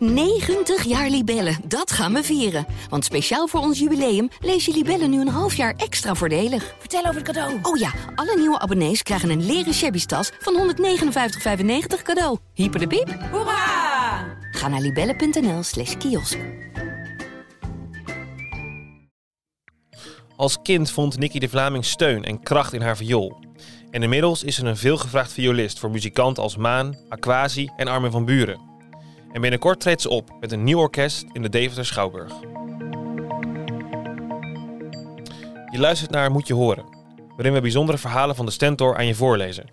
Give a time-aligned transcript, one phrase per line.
[0.00, 2.66] 90 jaar Libellen, dat gaan we vieren.
[2.88, 6.74] Want speciaal voor ons jubileum lees je Libellen nu een half jaar extra voordelig.
[6.78, 7.58] Vertel over het cadeau.
[7.62, 12.38] Oh ja, alle nieuwe abonnees krijgen een leren shabby tas van 159,95 cadeau.
[12.54, 13.18] Hyper de piep.
[13.30, 14.38] Hoera!
[14.50, 16.38] Ga naar libellen.nl slash kiosk.
[20.36, 23.38] Als kind vond Nicky de Vlaming steun en kracht in haar viool.
[23.90, 28.24] En inmiddels is ze een veelgevraagd violist voor muzikanten als Maan, Aquasi en Armin van
[28.24, 28.69] Buren.
[29.32, 32.32] En binnenkort treedt ze op met een nieuw orkest in de Deventer Schouwburg.
[35.70, 36.84] Je luistert naar Moet je horen,
[37.36, 39.70] waarin we bijzondere verhalen van de Stentor aan je voorlezen.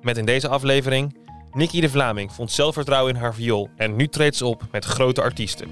[0.00, 1.16] Met in deze aflevering
[1.52, 5.22] Nicky de Vlaming vond zelfvertrouwen in haar viool en nu treedt ze op met grote
[5.22, 5.68] artiesten.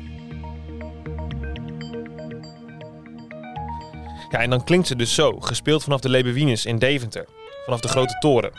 [4.31, 7.29] Ja, en dan klinkt ze dus zo, gespeeld vanaf de Lebewines in Deventer,
[7.65, 8.53] vanaf de Grote Toren.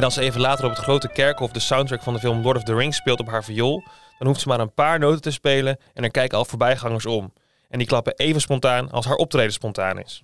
[0.00, 2.56] En als ze even later op het grote kerkhof de soundtrack van de film Lord
[2.56, 3.82] of the Rings speelt op haar viool,
[4.18, 7.32] dan hoeft ze maar een paar noten te spelen en er kijken al voorbijgangers om.
[7.68, 10.22] En die klappen even spontaan als haar optreden spontaan is.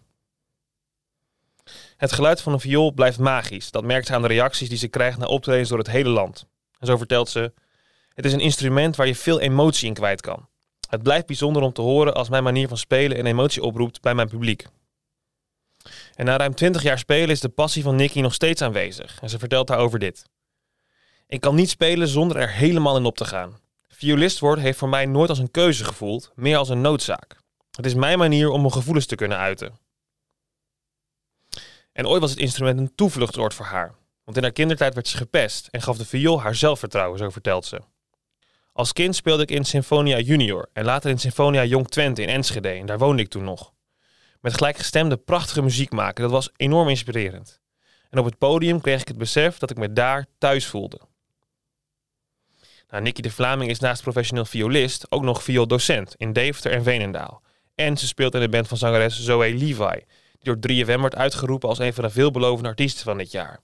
[1.96, 3.70] Het geluid van een viool blijft magisch.
[3.70, 6.46] Dat merkt ze aan de reacties die ze krijgt na optredens door het hele land.
[6.78, 7.52] En zo vertelt ze:
[8.14, 10.48] Het is een instrument waar je veel emotie in kwijt kan.
[10.88, 14.14] Het blijft bijzonder om te horen als mijn manier van spelen een emotie oproept bij
[14.14, 14.66] mijn publiek.
[16.16, 19.18] En na ruim 20 jaar spelen is de passie van Nicky nog steeds aanwezig.
[19.20, 20.24] En ze vertelt daarover dit.
[21.26, 23.60] Ik kan niet spelen zonder er helemaal in op te gaan.
[23.88, 27.36] Violist worden heeft voor mij nooit als een keuze gevoeld, meer als een noodzaak.
[27.70, 29.78] Het is mijn manier om mijn gevoelens te kunnen uiten.
[31.92, 33.94] En ooit was het instrument een toevluchtsoord voor haar.
[34.24, 37.64] Want in haar kindertijd werd ze gepest en gaf de viool haar zelfvertrouwen, zo vertelt
[37.64, 37.80] ze.
[38.72, 42.68] Als kind speelde ik in Sinfonia Junior en later in Sinfonia Jong Twente in Enschede
[42.68, 43.72] en daar woonde ik toen nog.
[44.46, 47.60] Met gelijkgestemde prachtige muziek maken, dat was enorm inspirerend.
[48.10, 51.00] En op het podium kreeg ik het besef dat ik me daar thuis voelde.
[52.88, 57.42] Nou, Nicky de Vlaming is naast professioneel violist ook nog viooldocent in Deventer en Veenendaal.
[57.74, 60.04] En ze speelt in de band van zangeres Zoe Levi,
[60.38, 63.60] die door 3FM wordt uitgeroepen als een van de veelbelovende artiesten van dit jaar.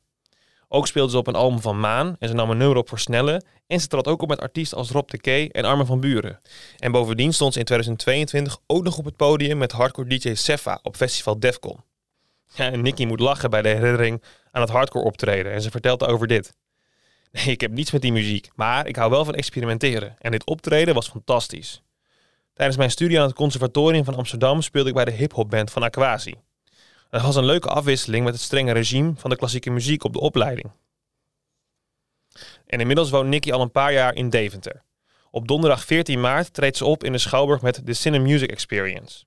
[0.75, 2.99] Ook speelde ze op een album van Maan en ze nam een nummer op voor
[2.99, 3.43] Snelle.
[3.67, 6.41] En ze trad ook op met artiesten als Rob de Kee en Armin van Buren.
[6.79, 10.79] En bovendien stond ze in 2022 ook nog op het podium met hardcore DJ Sefa
[10.83, 11.81] op festival Defcon.
[12.55, 16.07] Ja, en Nicky moet lachen bij de herinnering aan het hardcore optreden en ze vertelt
[16.07, 16.53] over dit.
[17.33, 20.17] Nee, ik heb niets met die muziek, maar ik hou wel van experimenteren.
[20.19, 21.83] En dit optreden was fantastisch.
[22.55, 26.35] Tijdens mijn studie aan het Conservatorium van Amsterdam speelde ik bij de hip-hopband van Aquasi.
[27.13, 30.21] Het was een leuke afwisseling met het strenge regime van de klassieke muziek op de
[30.21, 30.71] opleiding.
[32.67, 34.83] En inmiddels woont Nicky al een paar jaar in Deventer.
[35.31, 39.25] Op donderdag 14 maart treedt ze op in de Schouwburg met The Cine Music Experience.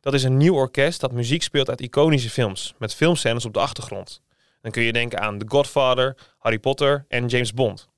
[0.00, 3.60] Dat is een nieuw orkest dat muziek speelt uit iconische films, met filmscènes op de
[3.60, 4.22] achtergrond.
[4.60, 7.88] Dan kun je denken aan The Godfather, Harry Potter en James Bond.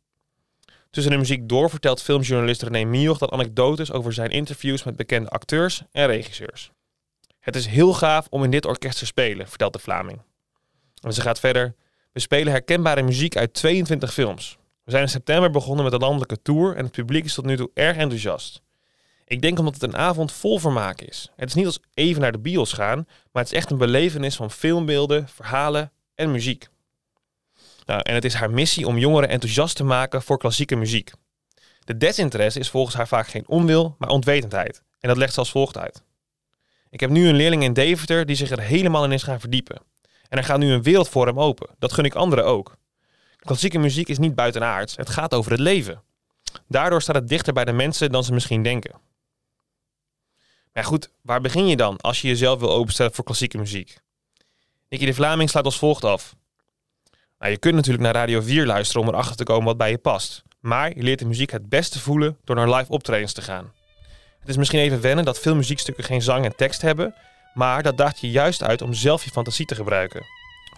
[0.90, 5.28] Tussen de muziek door vertelt filmjournalist René Mioch dat anekdotes over zijn interviews met bekende
[5.28, 6.70] acteurs en regisseurs.
[7.46, 10.22] Het is heel gaaf om in dit orkest te spelen, vertelt de Vlaming.
[11.00, 11.74] En ze gaat verder.
[12.12, 14.58] We spelen herkenbare muziek uit 22 films.
[14.84, 17.56] We zijn in september begonnen met een landelijke tour en het publiek is tot nu
[17.56, 18.62] toe erg enthousiast.
[19.24, 21.30] Ik denk omdat het een avond vol vermaak is.
[21.36, 24.36] Het is niet als even naar de bios gaan, maar het is echt een belevenis
[24.36, 26.68] van filmbeelden, verhalen en muziek.
[27.84, 31.10] Nou, en het is haar missie om jongeren enthousiast te maken voor klassieke muziek.
[31.84, 34.82] De desinteresse is volgens haar vaak geen onwil, maar onwetendheid.
[35.00, 36.04] En dat legt ze als volgt uit.
[36.90, 39.80] Ik heb nu een leerling in Deventer die zich er helemaal in is gaan verdiepen.
[40.28, 41.68] En er gaat nu een wereld voor hem open.
[41.78, 42.76] Dat gun ik anderen ook.
[43.36, 46.02] Klassieke muziek is niet buitenaards, het gaat over het leven.
[46.68, 48.94] Daardoor staat het dichter bij de mensen dan ze misschien denken.
[50.72, 53.98] Maar goed, waar begin je dan als je jezelf wil openstellen voor klassieke muziek?
[54.88, 56.34] Nicky de Vlaming slaat als volgt af.
[57.38, 59.98] Nou, je kunt natuurlijk naar Radio 4 luisteren om erachter te komen wat bij je
[59.98, 60.42] past.
[60.60, 63.72] Maar je leert de muziek het beste voelen door naar live optredens te gaan.
[64.46, 67.14] Het is misschien even wennen dat veel muziekstukken geen zang en tekst hebben,
[67.54, 70.26] maar dat daagt je juist uit om zelf je fantasie te gebruiken.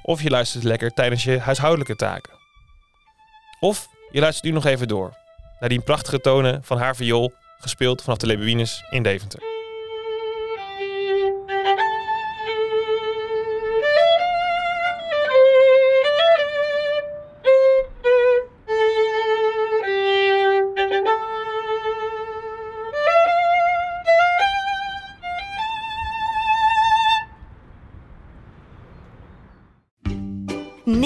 [0.03, 2.33] Of je luistert lekker tijdens je huishoudelijke taken.
[3.61, 5.17] Of je luistert nu nog even door
[5.61, 9.58] naar die prachtige tonen van haar viool, gespeeld vanaf de Lebuines in Deventer.